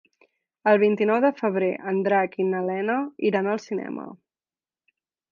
El 0.69 0.77
vint-i-nou 0.83 1.17
de 1.25 1.29
febrer 1.41 1.67
en 1.91 1.99
Drac 2.07 2.33
i 2.43 2.47
na 2.53 2.61
Lena 2.69 2.95
iran 3.31 3.49
al 3.51 3.61
cinema. 3.67 4.07